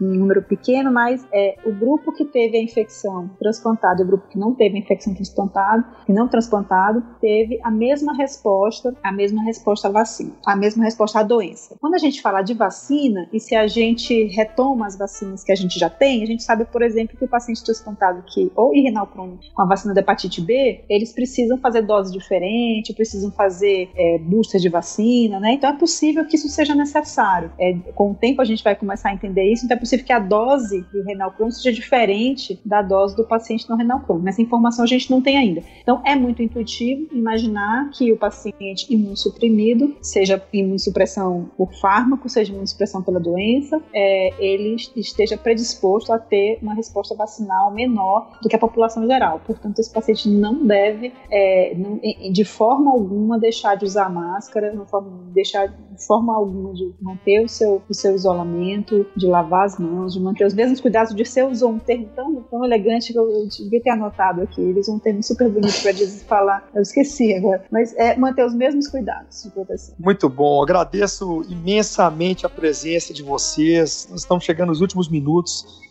[0.00, 4.28] um número pequeno, mas é, o grupo que teve a infecção transplantada e o grupo
[4.28, 9.42] que não teve a infecção transplantada, que não transplantado, teve a mesma resposta, a mesma
[9.44, 11.76] resposta à vacina, a mesma resposta à doença.
[11.80, 15.54] Quando a gente fala de vacina e se a gente retoma as vacinas que a
[15.54, 19.06] gente já tem, a gente sabe, por exemplo, que o paciente transplantado que ou renal
[19.06, 24.18] crônico com a vacina da hepatite B, eles precisam fazer dose diferente, precisam fazer é,
[24.58, 25.52] de vacina, né?
[25.54, 27.52] Então é possível que isso seja necessário.
[27.58, 30.12] É, com o tempo a gente vai começar a entender isso, então é possível que
[30.12, 34.28] a dose do renal crônico seja diferente da dose do paciente não renal crônico.
[34.28, 35.62] Essa informação a gente não tem ainda.
[35.82, 43.02] Então é muito intuitivo imaginar que o paciente imunossuprimido, seja imunossupressão por fármaco, seja imunossupressão
[43.02, 48.58] pela doença, é, ele esteja predisposto a ter uma resposta vacinal menor do que a
[48.58, 49.40] população geral.
[49.46, 52.00] Portanto, esse paciente não deve, é, não,
[52.32, 54.86] de forma alguma, deixar de usar máscara, não
[55.32, 60.14] deixar de forma alguma de manter o seu, o seu isolamento, de lavar as mãos,
[60.14, 61.14] de manter os mesmos cuidados.
[61.14, 64.60] De ser usou um termo tão, tão elegante que eu, eu devia ter anotado aqui.
[64.60, 65.92] Eles um termo super bonito para
[66.26, 66.68] falar.
[66.74, 67.64] Eu esqueci agora.
[67.70, 69.94] Mas é manter os mesmos cuidados de proteção.
[69.98, 70.62] Muito bom.
[70.62, 74.08] Agradeço imensamente a presença de vocês.
[74.10, 75.82] Nós estamos chegando nos últimos minutos.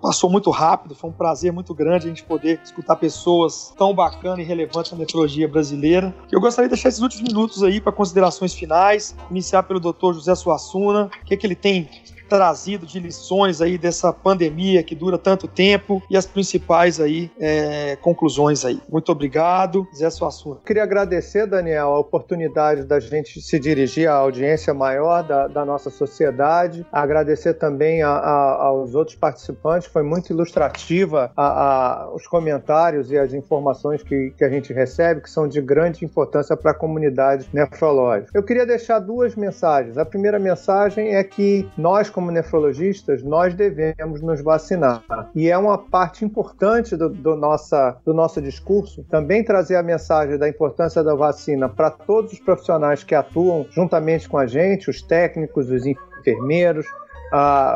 [0.00, 4.38] passou muito rápido, foi um prazer muito grande a gente poder escutar pessoas tão bacanas
[4.38, 6.14] e relevantes na nefrologia brasileira.
[6.30, 10.12] Eu gostaria de deixar esses últimos minutos aí para considerações finais, iniciar pelo Dr.
[10.14, 11.88] José Suassuna, o que, é que ele tem
[12.28, 17.96] trazido de lições aí dessa pandemia que dura tanto tempo e as principais aí é,
[17.96, 18.80] conclusões aí.
[18.88, 20.60] Muito obrigado, Zé Suassuna.
[20.64, 25.90] Queria agradecer, Daniel, a oportunidade da gente se dirigir à audiência maior da, da nossa
[25.90, 33.18] sociedade, agradecer também a, a, aos outros participantes, foi muito ilustrativa a, os comentários e
[33.18, 37.48] as informações que, que a gente recebe, que são de grande importância para a comunidade
[37.52, 38.30] nefrológica.
[38.34, 39.96] Eu queria deixar duas mensagens.
[39.96, 45.04] A primeira mensagem é que nós, como nefrologistas, nós devemos nos vacinar.
[45.36, 50.36] E é uma parte importante do, do, nossa, do nosso discurso também trazer a mensagem
[50.36, 55.00] da importância da vacina para todos os profissionais que atuam juntamente com a gente, os
[55.00, 56.86] técnicos, os enfermeiros,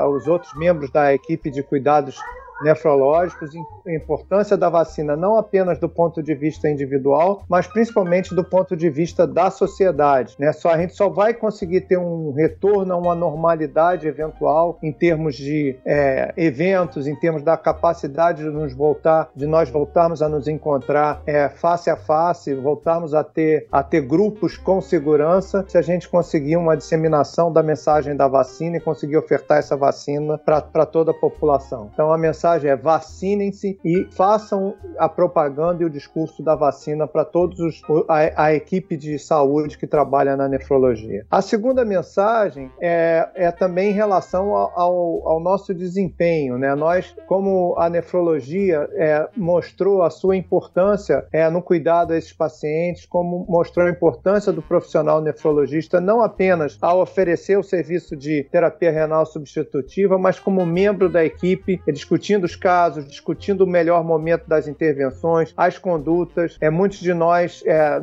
[0.09, 2.19] os outros membros da equipe de cuidados
[2.63, 3.51] nefrológicos,
[3.87, 8.77] a importância da vacina não apenas do ponto de vista individual, mas principalmente do ponto
[8.77, 10.37] de vista da sociedade.
[10.39, 10.53] Né?
[10.53, 15.35] Só, a gente só vai conseguir ter um retorno a uma normalidade eventual em termos
[15.35, 20.49] de é, eventos, em termos da capacidade de nos voltar, de nós voltarmos a nos
[20.49, 25.83] encontrar é, face a face, voltarmos a ter, a ter grupos com segurança, se a
[25.83, 31.11] gente conseguir uma disseminação da mensagem da vacina e conseguir ofertar essa vacina para toda
[31.11, 31.91] a população.
[31.93, 37.07] Então a mensagem mensagem é vacinem-se e façam a propaganda e o discurso da vacina
[37.07, 41.25] para todos os a, a, equipe de saúde que trabalha na nefrologia.
[41.31, 46.75] A segunda mensagem é, é também em relação ao, ao, nosso desempenho, né?
[46.75, 53.07] Nós, como a nefrologia é, mostrou a sua importância é, no cuidado a esses pacientes,
[53.07, 58.91] como mostrou a importância do profissional nefrologista não apenas ao oferecer o serviço de terapia
[58.91, 64.69] renal substitutiva, mas como membro da equipe, discutindo os casos, discutindo o melhor momento das
[64.69, 66.57] intervenções, as condutas.
[66.61, 68.01] É, muitos de nós, é,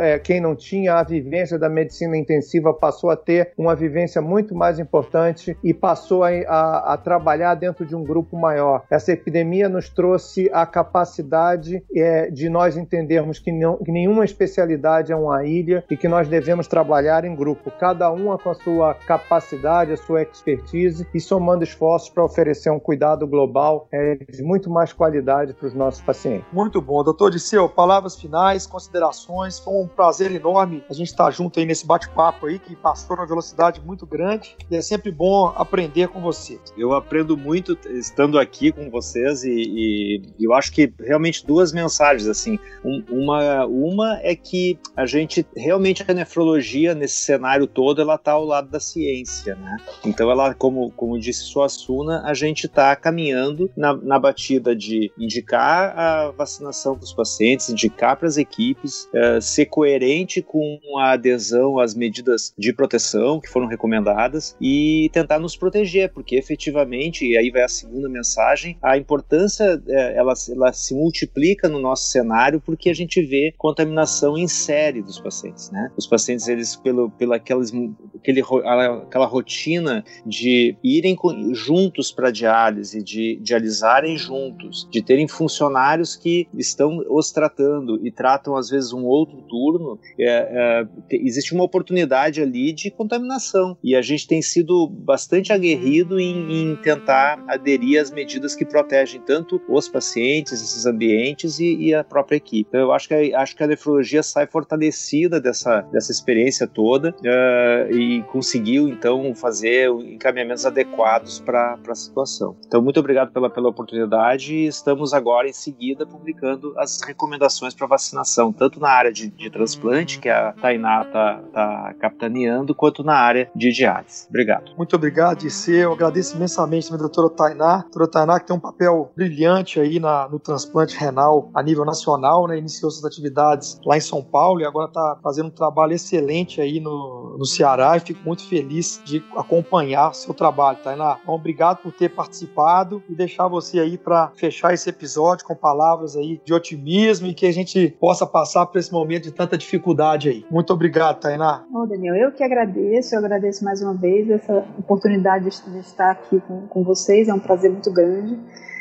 [0.00, 4.54] é, quem não tinha a vivência da medicina intensiva, passou a ter uma vivência muito
[4.54, 8.84] mais importante e passou a, a, a trabalhar dentro de um grupo maior.
[8.90, 15.12] Essa epidemia nos trouxe a capacidade é, de nós entendermos que, não, que nenhuma especialidade
[15.12, 18.94] é uma ilha e que nós devemos trabalhar em grupo, cada um com a sua
[18.94, 24.70] capacidade, a sua expertise e somando esforços para oferecer um cuidado global é, de muito
[24.70, 26.46] mais qualidade para os nossos pacientes.
[26.52, 27.02] Muito bom.
[27.02, 29.58] Doutor Disseu, palavras finais, considerações.
[29.58, 33.26] Foi um prazer enorme a gente estar junto aí nesse bate-papo aí, que passou numa
[33.26, 36.58] velocidade muito grande e é sempre bom aprender com você.
[36.76, 42.28] Eu aprendo muito estando aqui com vocês e, e eu acho que realmente duas mensagens,
[42.28, 42.58] assim.
[42.84, 48.32] Um, uma, uma é que a gente, realmente a nefrologia nesse cenário todo, ela está
[48.32, 49.76] ao lado da ciência, né?
[50.04, 55.98] Então ela, como, como disse Suassuna, a gente está caminhando na, na batida de indicar
[55.98, 61.78] a vacinação para os pacientes, indicar para as equipes, uh, ser coerente com a adesão
[61.78, 67.50] às medidas de proteção que foram recomendadas e tentar nos proteger, porque efetivamente, e aí
[67.50, 72.90] vai a segunda mensagem, a importância é, ela, ela se multiplica no nosso cenário porque
[72.90, 75.90] a gente vê contaminação em série dos pacientes, né?
[75.96, 77.72] Os pacientes, eles, pelo, pelo aqueles,
[78.16, 81.16] aquele, aquela rotina de irem
[81.52, 88.56] juntos para diálise, de dialisarem juntos, de terem funcionários que estão os tratando e tratam
[88.56, 94.02] às vezes um outro turno, é, é, existe uma oportunidade ali de contaminação e a
[94.02, 99.88] gente tem sido bastante aguerrido em, em tentar aderir às medidas que protegem tanto os
[99.88, 102.68] pacientes, esses ambientes e, e a própria equipe.
[102.68, 107.92] Então, eu acho que, acho que a nefrologia sai fortalecida dessa, dessa experiência toda uh,
[107.92, 112.56] e conseguiu então fazer encaminhamentos adequados para a situação.
[112.66, 117.86] Então, muito obrigado pela, pela oportunidade e estamos agora em seguida publicando as recomendações para
[117.86, 123.14] vacinação, tanto na área de, de transplante, que a Tainá está tá capitaneando, quanto na
[123.14, 124.26] área de diálise.
[124.28, 124.72] Obrigado.
[124.76, 125.72] Muito obrigado, DC.
[125.72, 127.78] Eu agradeço imensamente também a doutora Tainá.
[127.82, 132.46] Doutora Tainá que tem um papel brilhante aí na, no transplante renal a nível nacional,
[132.46, 132.58] né?
[132.58, 136.80] Iniciou suas atividades lá em São Paulo e agora está fazendo um trabalho excelente aí
[136.80, 141.18] no, no Ceará e fico muito feliz de acompanhar seu trabalho, Tainá.
[141.22, 146.16] Então, obrigado por ter participado e deixar você aí para fechar esse episódio com palavras
[146.16, 150.28] aí de otimismo e que a gente possa passar por esse momento de tanta dificuldade
[150.28, 150.44] aí.
[150.50, 151.64] Muito obrigado, Tainá.
[151.72, 156.40] Ô, Daniel, eu que agradeço, eu agradeço mais uma vez essa oportunidade de estar aqui
[156.40, 158.38] com, com vocês, é um prazer muito grande.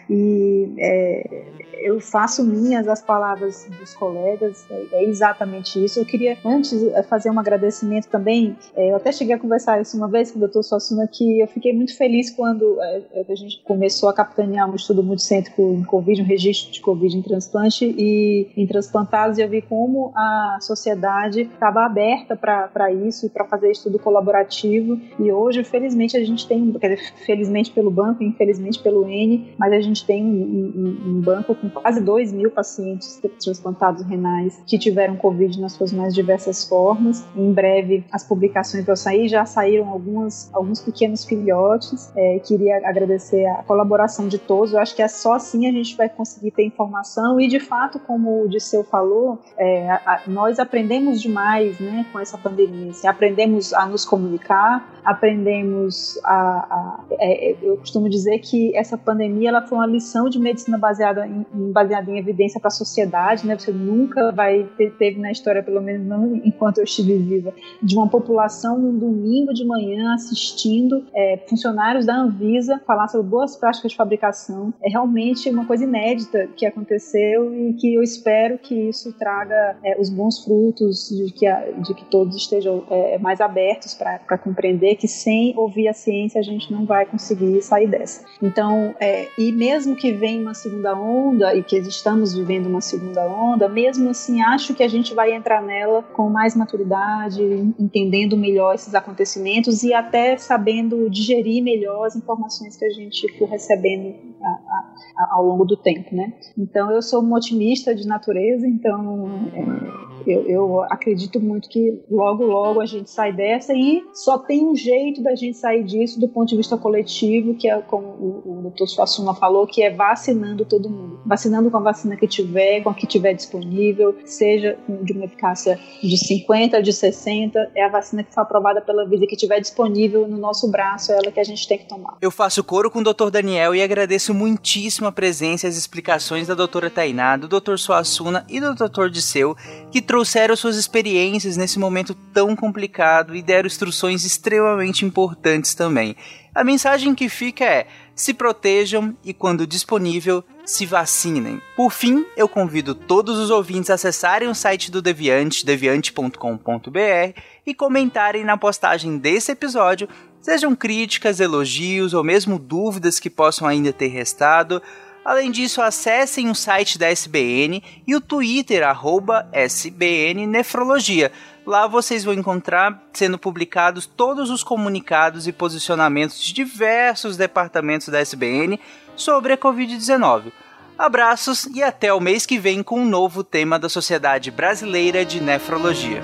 [0.10, 1.46] E é,
[1.82, 6.00] eu faço minhas as palavras dos colegas, é, é, exatamente isso.
[6.00, 8.56] Eu queria, antes, é, fazer um agradecimento também.
[8.76, 11.48] É, eu até cheguei a conversar isso uma vez com o doutor Suassuna, que eu
[11.48, 16.22] fiquei muito feliz quando é, a gente começou a capitanear um estudo multicêntrico em Covid,
[16.22, 21.42] um registro de Covid em transplante e em transplantados, e eu vi como a sociedade
[21.42, 25.00] estava aberta para isso e para fazer estudo colaborativo.
[25.20, 29.74] E hoje, felizmente, a gente tem, quer dizer, felizmente pelo banco, infelizmente pelo N, mas
[29.74, 34.78] a gente tem um, um, um banco com quase 2 mil pacientes transplantados renais que
[34.78, 37.26] tiveram Covid nas suas mais diversas formas.
[37.36, 42.12] Em breve as publicações vão sair, já saíram algumas, alguns pequenos filhotes.
[42.16, 44.74] É, queria agradecer a colaboração de todos.
[44.74, 48.00] Eu acho que é só assim a gente vai conseguir ter informação e, de fato,
[48.00, 52.92] como o Disseu falou, é, a, nós aprendemos demais né, com essa pandemia.
[52.92, 59.50] Assim, aprendemos a nos comunicar, aprendemos a, a é, eu costumo dizer que essa pandemia
[59.50, 63.58] ela foi uma lição de medicina baseada em, baseada em evidência para a sociedade, né?
[63.58, 67.96] Você nunca vai ter teve na história, pelo menos não enquanto eu estive viva, de
[67.96, 73.92] uma população num domingo de manhã assistindo é, funcionários da Anvisa falar sobre boas práticas
[73.92, 74.74] de fabricação.
[74.84, 80.00] É realmente uma coisa inédita que aconteceu e que eu espero que isso traga é,
[80.00, 84.96] os bons frutos de que, a, de que todos estejam é, mais abertos para compreender
[84.96, 88.26] que sem ouvir a ciência a gente não vai conseguir sair dessa.
[88.42, 93.26] Então, é, e mesmo que venha uma segunda onda e que estamos vivendo uma segunda
[93.28, 97.42] onda, mesmo assim acho que a gente vai entrar nela com mais maturidade,
[97.78, 103.50] entendendo melhor esses acontecimentos e até sabendo digerir melhor as informações que a gente for
[103.50, 106.34] recebendo a, a, ao longo do tempo, né?
[106.58, 112.46] Então eu sou uma otimista de natureza, então é, eu, eu, acredito muito que logo,
[112.46, 116.28] logo a gente sai dessa e só tem um jeito da gente sair disso do
[116.28, 120.66] ponto de vista coletivo, que é como o, o doutor Suassuna falou, que é vacinando
[120.66, 121.20] todo mundo.
[121.26, 125.80] Vacinando com a vacina que tiver, com a que tiver disponível, seja de uma eficácia
[126.02, 130.28] de 50, de 60, é a vacina que foi aprovada pela Visa que tiver disponível
[130.28, 132.18] no nosso braço, é ela que a gente tem que tomar.
[132.22, 136.48] Eu faço coro com o doutor Daniel e agradeço muitíssimo a presença e as explicações
[136.48, 139.56] da doutora Tainá, do doutor Suassuna e do doutor Disseu,
[139.92, 146.16] que trouxeram suas experiências nesse momento tão complicado e deram instruções extremamente importantes também.
[146.60, 151.62] A mensagem que fica é: se protejam e, quando disponível, se vacinem.
[151.74, 157.74] Por fim, eu convido todos os ouvintes a acessarem o site do Deviante, deviante.com.br, e
[157.74, 160.10] comentarem na postagem desse episódio,
[160.42, 164.82] sejam críticas, elogios ou mesmo dúvidas que possam ainda ter restado.
[165.24, 171.32] Além disso, acessem o site da SBN e o Twitter, arroba SBN Nefrologia.
[171.66, 178.20] Lá vocês vão encontrar sendo publicados todos os comunicados e posicionamentos de diversos departamentos da
[178.20, 178.80] SBN
[179.16, 180.52] sobre a Covid-19.
[180.98, 185.40] Abraços e até o mês que vem com um novo tema da Sociedade Brasileira de
[185.42, 186.22] Nefrologia.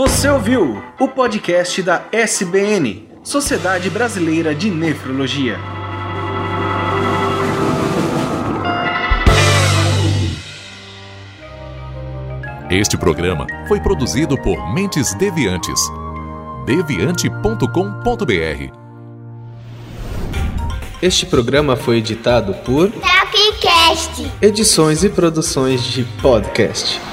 [0.00, 5.58] Você ouviu o podcast da SBN, Sociedade Brasileira de Nefrologia.
[12.70, 15.78] Este programa foi produzido por Mentes Deviantes.
[16.64, 18.72] deviante.com.br.
[21.02, 24.32] Este programa foi editado por Tapcast.
[24.40, 27.09] Edições e Produções de Podcast.